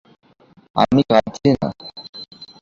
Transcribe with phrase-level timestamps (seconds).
[0.75, 1.69] আমি কাদছি না।